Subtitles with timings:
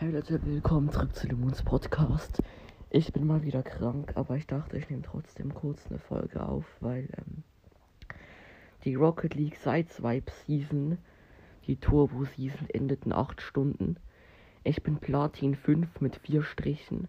[0.00, 2.40] Hey Leute, willkommen zurück zu dem Moons Podcast.
[2.88, 6.64] Ich bin mal wieder krank, aber ich dachte, ich nehme trotzdem kurz eine Folge auf,
[6.78, 7.42] weil ähm,
[8.84, 10.98] die Rocket League Sideswipe Season,
[11.66, 13.96] die Turbo Season endet in 8 Stunden.
[14.62, 17.08] Ich bin Platin 5 mit 4 Strichen.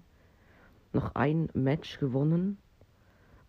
[0.91, 2.57] Noch ein Match gewonnen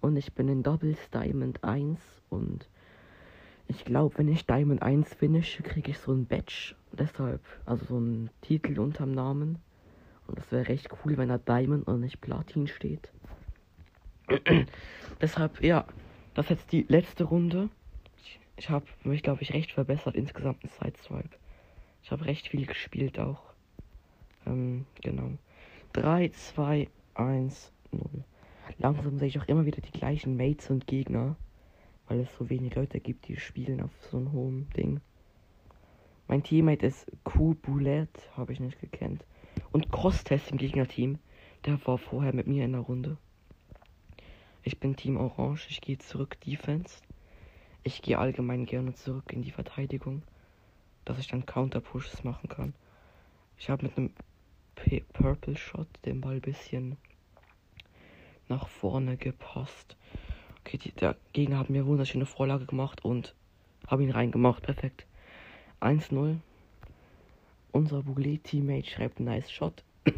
[0.03, 1.99] und ich bin in Doubles Diamond 1
[2.29, 2.69] und
[3.71, 6.75] ich glaube, wenn ich Diamond 1 finische, kriege ich so ein Badge.
[6.93, 9.59] Deshalb, also so ein Titel unterm Namen.
[10.27, 13.13] Und das wäre recht cool, wenn da Diamond und nicht Platin steht.
[15.21, 15.87] Deshalb, ja,
[16.35, 17.69] das ist jetzt die letzte Runde.
[18.17, 21.37] Ich, ich habe mich, glaube ich, recht verbessert insgesamt in Sideswipe.
[22.03, 23.43] Ich habe recht viel gespielt auch.
[24.47, 25.39] Ähm, genau.
[25.93, 28.03] 3, 2, 1, 0.
[28.79, 31.37] Langsam sehe ich auch immer wieder die gleichen Mates und Gegner
[32.11, 35.01] weil es so wenig Leute gibt, die spielen auf so einem hohen Ding.
[36.27, 39.25] Mein Teammate ist Q Bullet, habe ich nicht gekannt.
[39.71, 41.21] Und Crosstest im Gegnerteam,
[41.67, 43.17] der war vorher mit mir in der Runde.
[44.65, 47.01] Ich bin Team Orange, ich gehe zurück Defense.
[47.85, 50.23] Ich gehe allgemein gerne zurück in die Verteidigung,
[51.05, 52.75] dass ich dann Counter-Pushes machen kann.
[53.57, 54.11] Ich habe mit einem
[54.75, 56.97] P Purple Shot den Ball bisschen
[58.49, 59.97] nach vorne gepasst.
[60.65, 63.35] Okay, die, der Gegner hat mir wunderschöne Vorlage gemacht und
[63.87, 64.63] habe ihn reingemacht.
[64.63, 65.07] Perfekt.
[65.81, 66.37] 1-0.
[67.73, 69.83] Unser Boulet-Teammate schreibt nice Shot.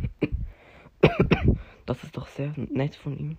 [1.87, 3.37] das ist doch sehr nett von ihm.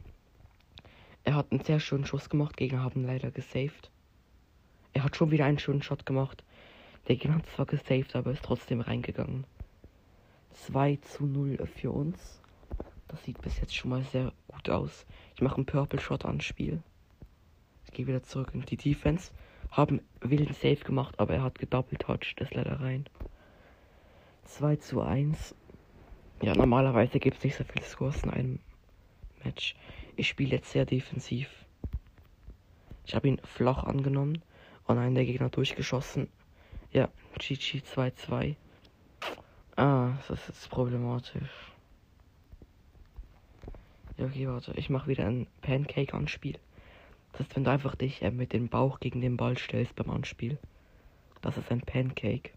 [1.26, 2.58] Er hat einen sehr schönen Schuss gemacht.
[2.58, 3.92] Gegner haben leider gesaved.
[4.94, 6.44] Er hat schon wieder einen schönen Shot gemacht.
[7.08, 9.46] Der Gegner hat zwar gesaved, aber ist trotzdem reingegangen.
[10.54, 12.42] 2 zu 0 für uns.
[13.08, 15.06] Das sieht bis jetzt schon mal sehr gut aus.
[15.36, 16.82] Ich mache einen Purple Shot ans Spiel
[17.94, 19.32] gehe wieder zurück in die Defense.
[19.72, 23.06] Haben wilden Safe gemacht, aber er hat gedoppelt touched, das leider rein.
[24.46, 25.56] 2 zu 1.
[26.42, 28.60] Ja, normalerweise gibt es nicht so viele Scores in einem
[29.44, 29.76] Match.
[30.16, 31.50] Ich spiele jetzt sehr defensiv.
[33.06, 34.42] Ich habe ihn flach angenommen
[34.86, 36.28] und einen der Gegner durchgeschossen.
[36.92, 38.56] Ja, GG 2-2.
[39.76, 41.74] Ah, das ist problematisch.
[44.18, 44.74] Ja, okay, warte.
[44.76, 46.60] Ich mache wieder ein Pancake-Anspiel.
[47.34, 50.12] Das ist, wenn du einfach dich äh, mit dem Bauch gegen den Ball stellst beim
[50.12, 50.60] Anspiel.
[51.42, 52.52] Das ist ein Pancake.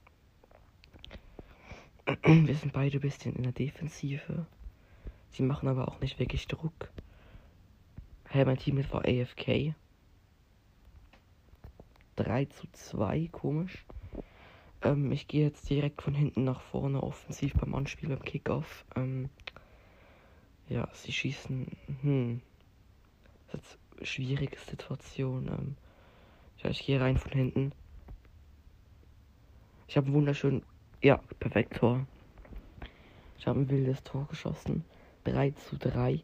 [2.22, 4.46] Wir sind beide ein bisschen in der Defensive.
[5.30, 6.90] Sie machen aber auch nicht wirklich Druck.
[8.28, 9.74] Hey, mein Team ist war AFK.
[12.16, 13.84] 3 zu 2, komisch.
[14.82, 18.84] Ähm, ich gehe jetzt direkt von hinten nach vorne offensiv beim Anspiel, beim Kickoff.
[18.94, 19.30] Ähm,
[20.68, 21.66] ja, sie schießen.
[22.02, 22.42] Hm.
[23.52, 25.48] Das ist schwierige Situation.
[25.48, 25.76] Ähm,
[26.70, 27.72] ich gehe rein von hinten.
[29.86, 30.62] Ich habe ein wunderschön.
[31.02, 32.06] Ja, perfekt Tor.
[33.38, 34.84] Ich habe ein wildes Tor geschossen.
[35.24, 36.22] 3 zu 3.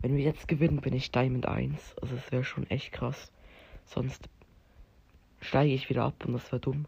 [0.00, 1.96] Wenn wir jetzt gewinnen, bin ich Diamond 1.
[2.00, 3.32] Also es wäre schon echt krass.
[3.84, 4.28] Sonst
[5.40, 6.86] steige ich wieder ab und das wäre dumm.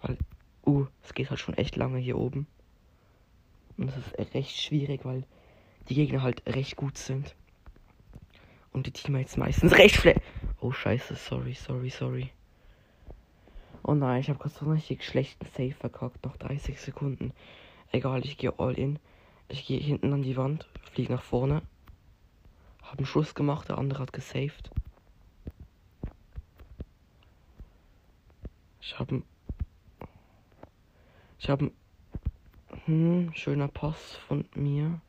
[0.00, 0.18] Weil,
[0.66, 2.46] uh, es geht halt schon echt lange hier oben.
[3.76, 5.24] Und es ist recht schwierig, weil
[5.88, 7.34] die Gegner halt recht gut sind.
[8.72, 10.22] Und die Teammates meistens recht schlecht.
[10.60, 12.30] Oh scheiße, sorry, sorry, sorry.
[13.82, 16.24] Oh nein, ich habe gerade so einen richtig schlechten Save verkackt.
[16.24, 17.32] Noch 30 Sekunden.
[17.90, 18.98] Egal, ich gehe all in.
[19.48, 21.62] Ich gehe hinten an die Wand, fliege nach vorne.
[22.82, 24.70] Hab einen Schuss gemacht, der andere hat gesaved.
[28.80, 29.22] Ich habe
[31.38, 31.72] Ich habe
[32.84, 35.00] hm, schöner Pass von mir.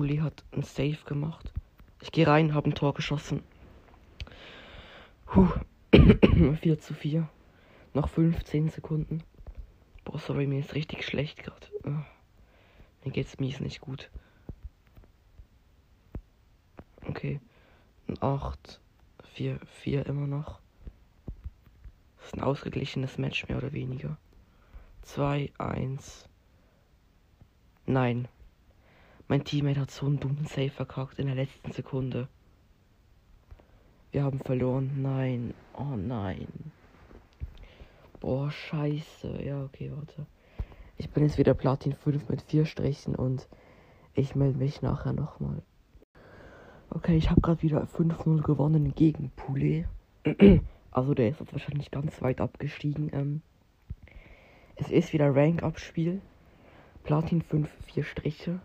[0.00, 1.52] Puli hat ein Save gemacht.
[2.00, 3.42] Ich gehe rein, habe ein Tor geschossen.
[5.26, 5.46] Puh.
[5.92, 7.28] 4 zu 4.
[7.92, 9.22] Noch 15 Sekunden.
[10.04, 11.66] Boah, sorry, mir ist richtig schlecht gerade.
[11.84, 12.02] Oh.
[13.04, 14.10] Mir geht's mies nicht gut.
[17.06, 17.38] Okay.
[18.20, 18.80] 8,
[19.34, 20.60] 4, 4 immer noch.
[22.16, 24.16] Das ist ein ausgeglichenes Match, mehr oder weniger.
[25.02, 26.26] 2, 1.
[27.84, 28.28] Nein.
[29.30, 32.26] Mein Teammate hat so einen dummen Save verkackt in der letzten Sekunde.
[34.10, 34.90] Wir haben verloren.
[35.02, 35.54] Nein.
[35.72, 36.48] Oh nein.
[38.18, 39.40] Boah, scheiße.
[39.44, 40.26] Ja, okay, warte.
[40.96, 43.46] Ich bin jetzt wieder Platin 5 mit 4 Strichen und
[44.14, 45.62] ich melde mich nachher nochmal.
[46.88, 49.86] Okay, ich habe gerade wieder 5-0 gewonnen gegen Poulet.
[50.90, 53.10] also der ist jetzt wahrscheinlich ganz weit abgestiegen.
[53.12, 53.42] Ähm,
[54.74, 56.20] es ist wieder Rank-Up-Spiel.
[57.04, 58.60] Platin 5, 4 Striche.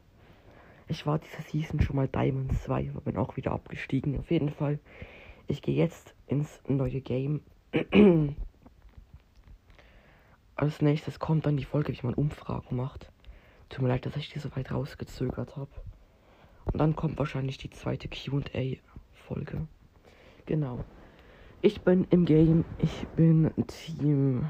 [0.88, 4.20] Ich war diese Season schon mal Diamond 2, aber bin auch wieder abgestiegen.
[4.20, 4.80] Auf jeden Fall.
[5.48, 7.42] Ich gehe jetzt ins neue Game.
[10.56, 13.12] als nächstes kommt dann die Folge, wie man Umfragen macht.
[13.70, 15.72] Tut mir leid, dass ich die so weit rausgezögert habe.
[16.66, 19.68] Und dann kommt wahrscheinlich die zweite QA-Folge.
[20.46, 20.84] Genau.
[21.62, 22.64] Ich bin im Game.
[22.78, 24.46] Ich bin Team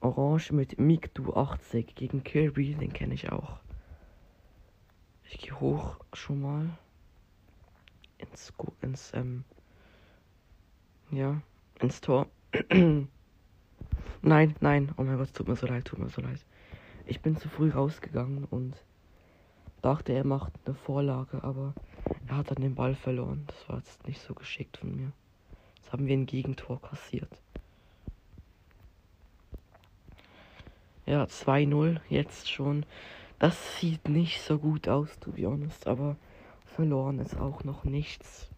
[0.00, 2.74] Orange mit Mikdu 80 gegen Kirby.
[2.74, 3.58] Den kenne ich auch.
[5.24, 6.70] Ich gehe hoch schon mal.
[8.18, 9.44] Ins, ins, ähm,
[11.10, 11.40] ja,
[11.80, 12.26] ins Tor.
[14.22, 16.44] nein, nein, oh mein Gott, tut mir so leid, tut mir so leid.
[17.06, 18.74] Ich bin zu früh rausgegangen und
[19.82, 21.74] dachte, er macht eine Vorlage, aber
[22.26, 23.44] er hat dann den Ball verloren.
[23.46, 25.12] Das war jetzt nicht so geschickt von mir.
[25.76, 27.40] Jetzt haben wir ein Gegentor kassiert.
[31.08, 32.84] Ja, 2-0 jetzt schon.
[33.38, 36.16] Das sieht nicht so gut aus, to be honest, aber
[36.66, 38.50] verloren ist auch noch nichts.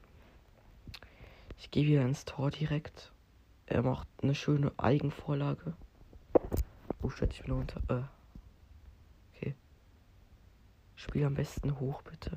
[1.59, 3.13] Ich gehe wieder ins Tor direkt.
[3.67, 5.75] Er macht eine schöne Eigenvorlage.
[7.03, 7.83] Oh shit, ich bin unter.
[7.89, 8.03] Äh.
[9.37, 9.55] Okay.
[10.97, 12.33] Spiel am besten hoch, bitte.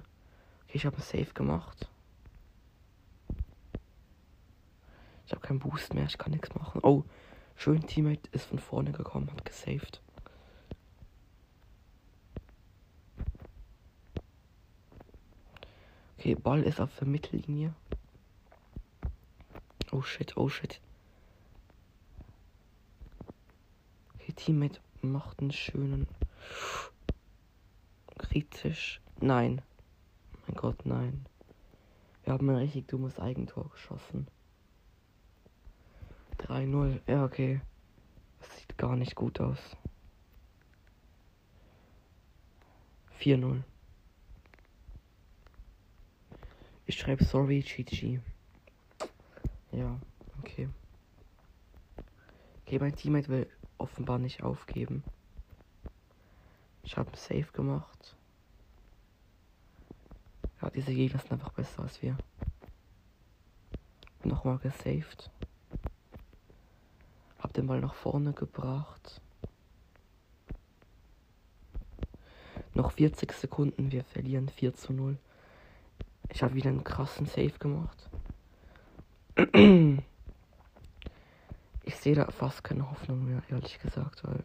[0.65, 1.89] Okay, ich habe ein Save gemacht.
[5.25, 6.81] Ich habe keinen Boost mehr, ich kann nichts machen.
[6.83, 7.03] Oh,
[7.55, 10.01] schön, Teammate ist von vorne gekommen, hat gesaved.
[16.17, 17.73] Okay, Ball ist auf der Mittellinie.
[19.91, 20.79] Oh shit, oh shit.
[24.15, 26.07] Okay, Teammate macht einen schönen.
[28.17, 29.01] Kritisch.
[29.19, 29.61] Nein.
[30.47, 31.25] Mein Gott, nein.
[32.23, 34.27] Wir haben ein richtig dummes Eigentor geschossen.
[36.47, 36.99] 3-0.
[37.07, 37.61] Ja, okay.
[38.39, 39.59] Das sieht gar nicht gut aus.
[43.19, 43.63] 4-0.
[46.85, 48.19] Ich schreibe sorry, GG.
[49.71, 49.99] Ja,
[50.39, 50.69] okay.
[52.65, 55.03] Okay, mein Teammate will offenbar nicht aufgeben.
[56.83, 58.15] Ich habe Safe gemacht.
[60.61, 62.17] Ja, diese Gegner sind einfach besser als wir.
[64.23, 65.31] Nochmal gesaved.
[67.53, 69.21] Hab den Ball nach vorne gebracht.
[72.73, 75.19] Noch 40 Sekunden, wir verlieren 4 zu 0.
[76.29, 78.09] Ich habe wieder einen krassen Save gemacht.
[81.85, 84.43] Ich sehe da fast keine Hoffnung mehr, ehrlich gesagt, weil.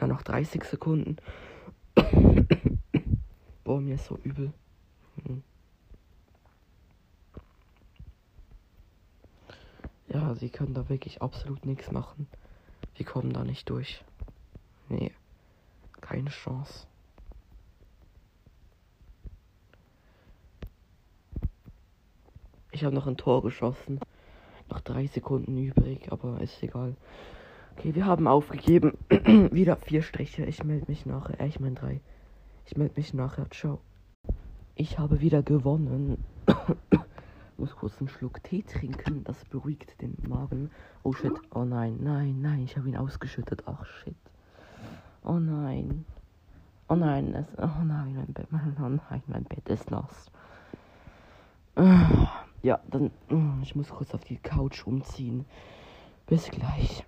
[0.00, 1.16] Ja, noch 30 Sekunden.
[3.64, 4.54] Boah, mir ist so übel.
[10.12, 12.26] Ja, sie können da wirklich absolut nichts machen.
[12.96, 14.04] Wir kommen da nicht durch.
[14.88, 15.12] Nee,
[16.00, 16.86] keine Chance.
[22.72, 24.00] Ich habe noch ein Tor geschossen.
[24.68, 26.96] Noch drei Sekunden übrig, aber ist egal.
[27.76, 28.96] Okay, wir haben aufgegeben.
[29.08, 30.44] Wieder vier Striche.
[30.44, 31.40] Ich melde mich nachher.
[31.40, 32.00] Äh, ich meine drei.
[32.66, 33.50] Ich melde mich nachher.
[33.50, 33.80] Ciao.
[34.74, 36.24] Ich habe wieder gewonnen.
[37.60, 39.22] Muss kurz einen Schluck Tee trinken.
[39.24, 40.70] Das beruhigt den Magen.
[41.02, 41.34] Oh shit.
[41.54, 42.64] Oh nein, nein, nein.
[42.64, 43.64] Ich habe ihn ausgeschüttet.
[43.66, 44.16] Ach shit.
[45.22, 46.06] Oh nein.
[46.88, 47.34] Oh nein.
[47.34, 48.48] Es, oh nein, mein Bett.
[48.50, 50.30] Oh nein, mein Bett ist nass.
[52.62, 53.10] Ja, dann.
[53.28, 55.44] Mm, ich muss kurz auf die Couch umziehen.
[56.26, 57.04] Bis gleich.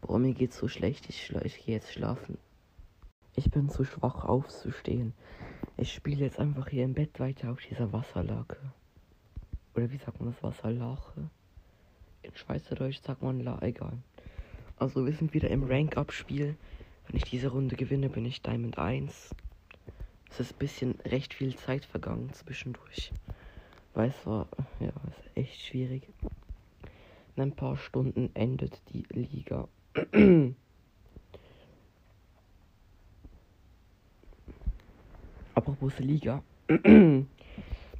[0.00, 1.08] Boah, mir geht's so schlecht.
[1.08, 2.38] Ich, ich gehe jetzt schlafen.
[3.34, 5.12] Ich bin zu schwach aufzustehen.
[5.76, 8.58] Ich spiele jetzt einfach hier im Bett weiter auf dieser Wasserlake.
[9.74, 10.42] Oder wie sagt man das?
[10.42, 11.30] Wasserlache?
[12.22, 13.98] In Schweizerdeutsch sagt man La, egal.
[14.76, 16.56] Also wir sind wieder im Rank-Up-Spiel.
[17.06, 19.34] Wenn ich diese Runde gewinne, bin ich Diamond 1.
[20.30, 23.12] Es ist ein bisschen recht viel Zeit vergangen zwischendurch.
[23.94, 24.48] Weil es war,
[24.78, 26.08] ja, ist echt schwierig.
[27.36, 29.68] In ein paar Stunden endet die Liga.
[35.54, 36.42] Apropos Liga.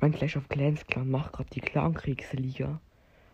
[0.01, 2.81] mein Clash of Clans Clan macht gerade die Clankriegsliga.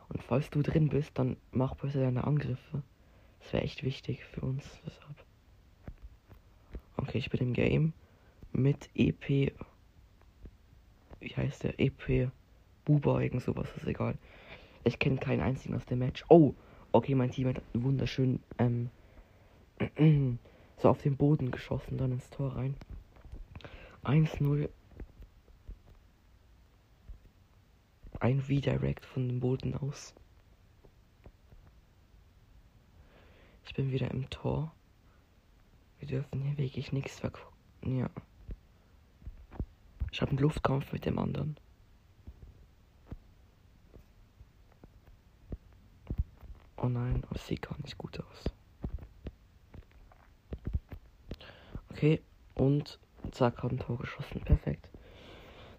[0.09, 2.83] Und falls du drin bist, dann mach bitte deine Angriffe.
[3.41, 4.65] Das wäre echt wichtig für uns.
[4.85, 5.25] Deshalb.
[6.97, 7.93] Okay, ich bin im Game
[8.53, 9.53] mit EP.
[11.21, 11.79] Wie heißt der?
[11.79, 12.31] EP
[12.85, 14.17] Buba, irgend sowas, ist egal.
[14.85, 16.25] Ich kenne keinen einzigen aus dem Match.
[16.29, 16.55] Oh,
[16.93, 18.91] okay, mein Team hat wunderschön ähm,
[20.79, 22.77] so auf den Boden geschossen, dann ins Tor rein.
[24.05, 24.69] 1-0.
[28.21, 30.15] Ein Redirect von dem Boden aus.
[33.67, 34.73] Ich bin wieder im Tor.
[35.99, 37.99] Wir dürfen hier wirklich nichts vergucken.
[37.99, 38.11] Ja.
[40.13, 41.57] Ich habe einen Luftkampf mit dem anderen.
[46.79, 48.45] Oh nein, das sieht gar nicht gut aus.
[51.91, 52.23] Okay,
[52.55, 52.99] und
[53.33, 54.41] zack, haben Tor geschossen.
[54.43, 54.89] Perfekt.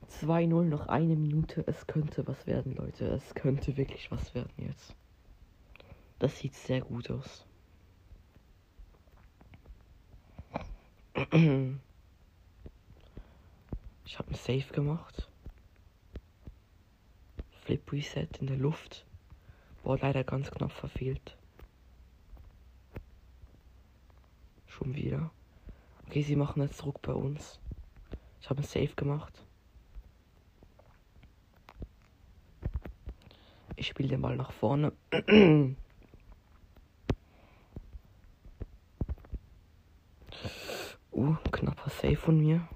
[0.09, 1.63] 2-0, noch eine Minute.
[1.67, 3.07] Es könnte was werden, Leute.
[3.07, 4.95] Es könnte wirklich was werden jetzt.
[6.19, 7.45] Das sieht sehr gut aus.
[14.05, 15.29] Ich habe ein Safe gemacht.
[17.63, 19.05] Flip Reset in der Luft.
[19.83, 21.37] Boah, leider ganz knapp verfehlt.
[24.67, 25.31] Schon wieder.
[26.05, 27.59] Okay, sie machen jetzt Druck bei uns.
[28.39, 29.43] Ich habe ein Safe gemacht.
[33.79, 34.91] Ich spiele den Ball nach vorne.
[41.11, 42.67] uh, knapper Safe von mir.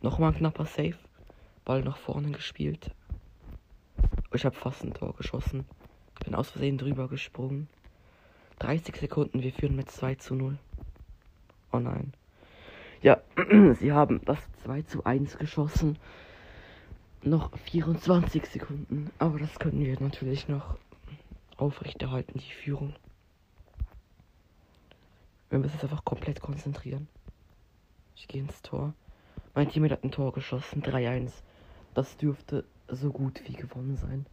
[0.00, 0.94] Nochmal knapper Safe.
[1.64, 2.94] Ball nach vorne gespielt.
[4.32, 5.66] Ich habe fast ein Tor geschossen.
[6.24, 7.68] Bin aus Versehen drüber gesprungen.
[8.60, 10.56] 30 Sekunden, wir führen mit 2 zu 0.
[11.72, 12.14] Oh nein.
[13.02, 13.20] Ja,
[13.74, 15.98] sie haben das 2 zu 1 geschossen.
[17.22, 19.10] Noch 24 Sekunden.
[19.18, 20.78] Aber das können wir natürlich noch
[21.58, 22.94] aufrechterhalten, die Führung.
[25.50, 27.08] Wir müssen uns einfach komplett konzentrieren.
[28.16, 28.94] Ich gehe ins Tor.
[29.54, 31.32] Mein Team hat ein Tor geschossen, 3-1.
[31.92, 34.24] Das dürfte so gut wie gewonnen sein.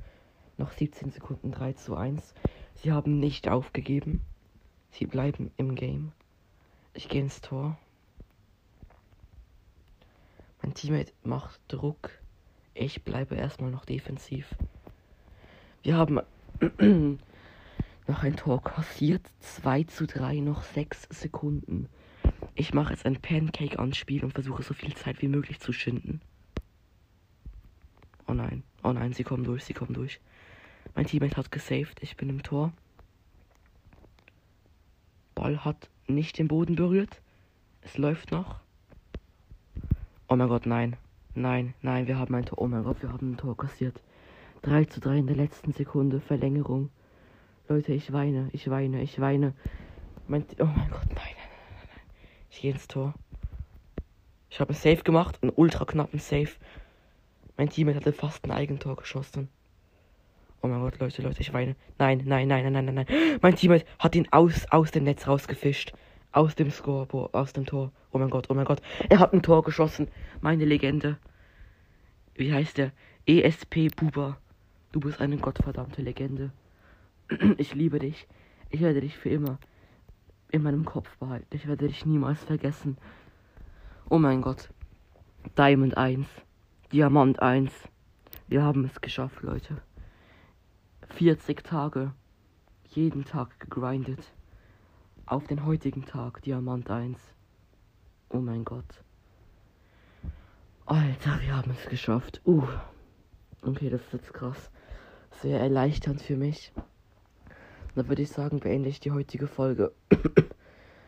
[0.58, 2.34] Noch 17 Sekunden 3 zu 1.
[2.76, 4.22] Sie haben nicht aufgegeben.
[4.92, 6.14] Sie bleiben im Game.
[6.94, 7.78] Ich gehe ins Tor.
[10.62, 12.12] Mein Teammate macht Druck.
[12.80, 14.54] Ich bleibe erstmal noch defensiv.
[15.82, 16.22] Wir haben
[18.08, 19.26] noch ein Tor kassiert.
[19.40, 21.90] 2 zu 3, noch 6 Sekunden.
[22.54, 26.22] Ich mache jetzt ein Pancake-Anspiel und versuche so viel Zeit wie möglich zu schinden.
[28.28, 30.20] Oh nein, oh nein, sie kommen durch, sie kommen durch.
[30.94, 32.74] Mein Teammate hat gesaved, ich bin im Tor.
[35.34, 37.22] Ball hat nicht den Boden berührt.
[37.82, 38.60] Es läuft noch.
[40.28, 40.96] Oh mein Gott, nein.
[41.38, 42.58] Nein, nein, wir haben ein Tor.
[42.58, 44.02] Oh mein Gott, wir haben ein Tor kassiert.
[44.64, 46.20] 3 zu 3 in der letzten Sekunde.
[46.20, 46.90] Verlängerung.
[47.70, 49.54] Leute, ich weine, ich weine, ich weine.
[50.28, 51.36] Mein, oh mein Gott, nein.
[52.50, 53.14] Ich gehe ins Tor.
[54.50, 56.50] Ich habe ein Safe gemacht, einen ultra knappen Safe.
[57.56, 59.48] Mein Teammate hatte fast ein Eigentor geschossen.
[60.64, 61.76] Oh mein Gott, Leute, Leute, ich weine.
[62.00, 63.38] Nein, nein, nein, nein, nein, nein, nein.
[63.44, 65.94] Mein Teammate hat ihn aus, aus dem Netz rausgefischt.
[66.32, 67.92] Aus dem Scoreboard, aus dem Tor.
[68.12, 68.82] Oh mein Gott, oh mein Gott.
[69.08, 70.08] Er hat ein Tor geschossen.
[70.42, 71.20] Meine Legende.
[72.38, 72.92] Wie heißt der?
[73.26, 74.38] ESP Buba.
[74.92, 76.52] Du bist eine gottverdammte Legende.
[77.58, 78.28] Ich liebe dich.
[78.70, 79.60] Ich werde dich für immer
[80.52, 81.48] in meinem Kopf behalten.
[81.56, 82.98] Ich werde dich niemals vergessen.
[84.10, 84.70] Oh mein Gott.
[85.58, 86.28] Diamond 1.
[86.94, 87.72] Diamant 1.
[88.48, 89.82] Wir haben es geschafft, Leute.
[91.16, 92.14] 40 Tage.
[92.86, 94.32] Jeden Tag gegrindet.
[95.26, 97.20] Auf den heutigen Tag Diamant 1.
[98.30, 99.04] Oh mein Gott.
[100.90, 102.40] Alter, wir haben es geschafft.
[102.46, 102.64] Uh.
[103.62, 104.72] Okay, das ist jetzt krass.
[105.42, 106.72] Sehr erleichternd für mich.
[107.94, 109.92] Dann würde ich sagen, beende ich die heutige Folge.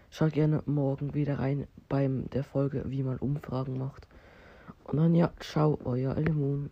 [0.09, 4.05] Schaut gerne morgen wieder rein beim der Folge, wie man Umfragen macht.
[4.83, 6.71] Und dann ja, ciao, euer Elemon.